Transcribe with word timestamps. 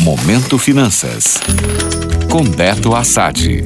Momento 0.00 0.56
Finanças. 0.56 1.38
Com 2.30 2.42
Beto 2.42 2.94
Assad. 2.94 3.62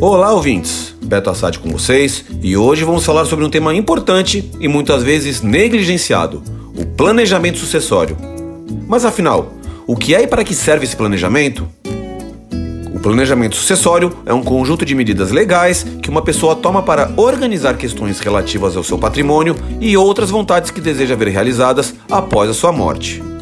Olá, 0.00 0.32
ouvintes. 0.32 0.94
Beto 1.02 1.30
Assad 1.30 1.58
com 1.58 1.68
vocês 1.68 2.24
e 2.40 2.56
hoje 2.56 2.84
vamos 2.84 3.04
falar 3.04 3.24
sobre 3.24 3.44
um 3.44 3.50
tema 3.50 3.74
importante 3.74 4.52
e 4.60 4.68
muitas 4.68 5.02
vezes 5.02 5.42
negligenciado: 5.42 6.44
o 6.78 6.86
planejamento 6.86 7.58
sucessório. 7.58 8.16
Mas 8.86 9.04
afinal, 9.04 9.52
o 9.84 9.96
que 9.96 10.14
é 10.14 10.22
e 10.22 10.28
para 10.28 10.44
que 10.44 10.54
serve 10.54 10.84
esse 10.84 10.94
planejamento? 10.94 11.68
O 12.94 13.00
planejamento 13.00 13.56
sucessório 13.56 14.16
é 14.24 14.32
um 14.32 14.44
conjunto 14.44 14.84
de 14.84 14.94
medidas 14.94 15.32
legais 15.32 15.84
que 16.00 16.08
uma 16.08 16.22
pessoa 16.22 16.54
toma 16.54 16.84
para 16.84 17.12
organizar 17.16 17.76
questões 17.76 18.20
relativas 18.20 18.76
ao 18.76 18.84
seu 18.84 18.96
patrimônio 18.96 19.56
e 19.80 19.96
outras 19.96 20.30
vontades 20.30 20.70
que 20.70 20.80
deseja 20.80 21.16
ver 21.16 21.30
realizadas 21.30 21.96
após 22.08 22.48
a 22.48 22.54
sua 22.54 22.70
morte. 22.70 23.33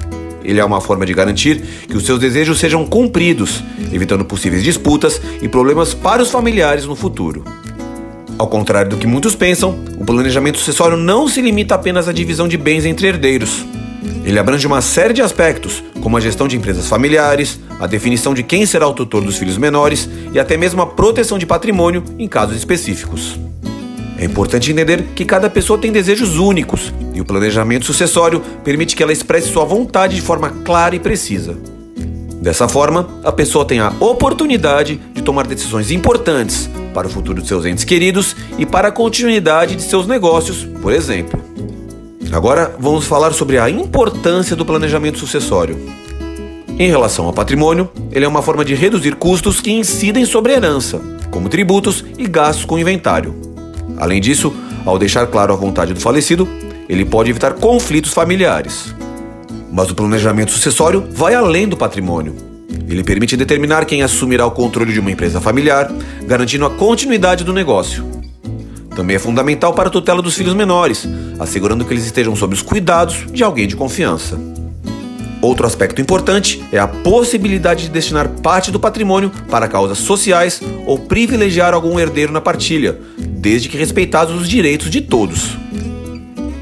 Ele 0.45 0.61
é 0.61 0.65
uma 0.65 0.81
forma 0.81 1.07
de 1.07 1.15
garantir 1.15 1.61
que 1.89 1.97
os 1.97 2.05
seus 2.05 2.19
desejos 2.19 2.59
sejam 2.59 2.87
cumpridos, 2.87 3.63
evitando 3.93 4.25
possíveis 4.25 4.63
disputas 4.63 5.21
e 5.41 5.49
problemas 5.49 5.95
para 5.95 6.23
os 6.23 6.31
familiares 6.31 6.85
no 6.85 6.97
futuro. 6.97 7.45
Ao 8.39 8.47
contrário 8.47 8.91
do 8.91 8.97
que 8.97 9.07
muitos 9.07 9.35
pensam, 9.35 9.79
o 9.99 10.05
planejamento 10.05 10.59
sucessório 10.59 10.97
não 10.97 11.29
se 11.29 11.41
limita 11.41 11.75
apenas 11.75 12.09
à 12.09 12.13
divisão 12.13 12.49
de 12.49 12.57
bens 12.57 12.85
entre 12.85 13.07
herdeiros. 13.07 13.65
Ele 14.25 14.39
abrange 14.39 14.67
uma 14.67 14.81
série 14.81 15.15
de 15.15 15.23
aspectos, 15.23 15.83
como 16.01 16.17
a 16.17 16.21
gestão 16.21 16.49
de 16.49 16.57
empresas 16.57 16.89
familiares, 16.89 17.61
a 17.79 17.87
definição 17.87 18.35
de 18.35 18.43
quem 18.43 18.67
será 18.67 18.87
o 18.87 18.95
tutor 18.95 19.23
dos 19.23 19.37
filhos 19.37 19.59
menores 19.59 20.09
e 20.33 20.41
até 20.41 20.57
mesmo 20.57 20.83
a 20.83 20.87
proteção 20.87 21.39
de 21.39 21.47
patrimônio 21.47 22.03
em 22.19 22.27
casos 22.27 22.57
específicos. 22.57 23.39
É 24.23 24.25
importante 24.25 24.71
entender 24.71 25.03
que 25.17 25.25
cada 25.25 25.51
pessoa 25.51 25.77
tem 25.77 25.91
desejos 25.91 26.39
únicos 26.39 26.95
e 27.13 27.21
o 27.21 27.25
planejamento 27.25 27.85
sucessório 27.85 28.41
permite 28.63 28.95
que 28.95 29.03
ela 29.03 29.13
expresse 29.13 29.49
sua 29.49 29.65
vontade 29.65 30.15
de 30.15 30.23
forma 30.23 30.49
clara 30.65 30.95
e 30.95 31.01
precisa. 31.01 31.59
Dessa 32.41 32.69
forma, 32.69 33.09
a 33.25 33.33
pessoa 33.33 33.65
tem 33.65 33.81
a 33.81 33.93
oportunidade 33.99 35.01
de 35.13 35.23
tomar 35.23 35.45
decisões 35.45 35.91
importantes 35.91 36.71
para 36.95 37.09
o 37.09 37.11
futuro 37.11 37.43
de 37.43 37.49
seus 37.49 37.67
entes 37.67 37.83
queridos 37.83 38.37
e 38.57 38.65
para 38.65 38.89
a 38.89 38.93
continuidade 38.93 39.75
de 39.75 39.83
seus 39.83 40.07
negócios, 40.07 40.69
por 40.81 40.93
exemplo. 40.93 41.43
Agora 42.31 42.77
vamos 42.79 43.05
falar 43.05 43.33
sobre 43.33 43.59
a 43.59 43.69
importância 43.69 44.55
do 44.55 44.65
planejamento 44.65 45.19
sucessório. 45.19 45.77
Em 46.79 46.89
relação 46.89 47.27
ao 47.27 47.33
patrimônio, 47.33 47.91
ele 48.13 48.25
é 48.25 48.29
uma 48.29 48.41
forma 48.41 48.65
de 48.65 48.77
reduzir 48.77 49.17
custos 49.17 49.61
que 49.61 49.73
incidem 49.73 50.25
sobre 50.25 50.53
a 50.53 50.59
herança, 50.59 51.01
como 51.29 51.49
tributos 51.49 52.05
e 52.17 52.25
gastos 52.29 52.65
com 52.65 52.79
inventário. 52.79 53.52
Além 53.97 54.21
disso, 54.21 54.55
ao 54.85 54.99
deixar 54.99 55.27
claro 55.27 55.53
a 55.53 55.57
vontade 55.57 55.95
do 55.95 56.01
falecido, 56.01 56.49
ele 56.89 57.05
pode 57.05 57.31
evitar 57.31 57.55
conflitos 57.55 58.13
familiares. 58.13 58.95
Mas 59.71 59.91
o 59.91 59.95
planejamento 59.95 60.53
sucessório 60.53 61.09
vai 61.11 61.35
além 61.35 61.69
do 61.69 61.77
patrimônio. 61.77 62.35
Ele 62.89 63.03
permite 63.03 63.37
determinar 63.37 63.85
quem 63.85 64.03
assumirá 64.03 64.45
o 64.45 64.51
controle 64.51 64.93
de 64.93 65.01
uma 65.01 65.11
empresa 65.11 65.41
familiar, 65.41 65.91
garantindo 66.27 66.67
a 66.67 66.71
continuidade 66.71 67.45
do 67.45 67.53
negócio. 67.53 68.05
Também 68.95 69.17
é 69.17 69.19
fundamental 69.19 69.73
para 69.73 69.89
a 69.89 69.91
tutela 69.91 70.21
dos 70.21 70.35
filhos 70.35 70.55
menores, 70.55 71.09
assegurando 71.39 71.85
que 71.85 71.95
eles 71.95 72.05
estejam 72.05 72.37
sob 72.37 72.55
os 72.55 72.61
cuidados 72.61 73.25
de 73.33 73.43
alguém 73.43 73.67
de 73.67 73.77
confiança. 73.77 74.39
Outro 75.43 75.67
aspecto 75.67 76.01
importante 76.01 76.63
é 76.71 76.79
a 76.79 76.87
possibilidade 76.87 77.83
de 77.83 77.91
destinar 77.91 78.29
parte 78.29 78.71
do 78.71 78.79
patrimônio 78.79 79.29
para 79.51 79.67
causas 79.67 79.99
sociais 79.99 80.63
ou 80.87 81.01
privilegiar 81.01 81.75
algum 81.75 81.99
herdeiro 81.99 82.33
na 82.33 82.41
partilha, 82.41 82.97
desde 83.19 83.69
que 83.69 83.77
respeitados 83.77 84.41
os 84.41 84.49
direitos 84.49 84.89
de 84.89 85.01
todos. 85.01 85.59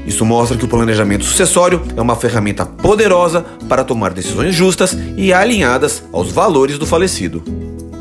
Isso 0.03 0.25
mostra 0.25 0.57
que 0.57 0.65
o 0.65 0.67
planejamento 0.67 1.23
sucessório 1.23 1.83
é 1.95 2.01
uma 2.01 2.15
ferramenta 2.15 2.65
poderosa 2.65 3.45
para 3.69 3.83
tomar 3.83 4.13
decisões 4.13 4.55
justas 4.55 4.97
e 5.15 5.31
alinhadas 5.31 6.03
aos 6.11 6.31
valores 6.31 6.79
do 6.79 6.87
falecido. 6.87 7.43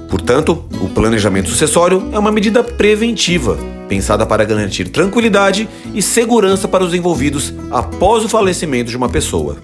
Portanto, 0.08 0.64
o 0.81 0.89
planejamento 0.89 1.51
sucessório 1.51 2.08
é 2.11 2.19
uma 2.19 2.33
medida 2.33 2.64
preventiva, 2.64 3.58
pensada 3.86 4.25
para 4.25 4.45
garantir 4.45 4.89
tranquilidade 4.89 5.68
e 5.95 6.01
segurança 6.01 6.67
para 6.67 6.83
os 6.83 6.95
envolvidos 6.95 7.52
após 7.70 8.24
o 8.24 8.29
falecimento 8.30 8.91
de 8.91 8.97
uma 8.97 9.11
pessoa. 9.11 9.58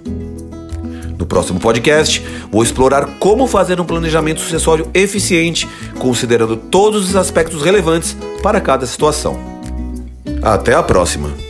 No 1.27 1.29
próximo 1.29 1.59
podcast, 1.59 2.25
vou 2.53 2.63
explorar 2.63 3.19
como 3.19 3.49
fazer 3.49 3.81
um 3.81 3.85
planejamento 3.85 4.41
sucessório 4.41 4.89
eficiente, 4.95 5.69
considerando 5.99 6.57
todos 6.57 7.09
os 7.09 7.17
aspectos 7.17 7.63
relevantes 7.63 8.17
para 8.45 8.61
cada 8.61 8.87
situação. 8.87 9.37
Até 10.41 10.73
a 10.73 10.85
próxima! 10.85 11.46